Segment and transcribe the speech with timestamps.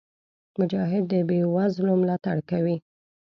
[0.59, 2.75] مجاهد د بېوزلو ملاتړ کوي.